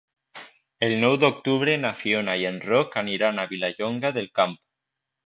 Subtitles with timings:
[0.85, 4.57] El nou d'octubre na Fiona i en Roc aniran a Vilallonga del Camp.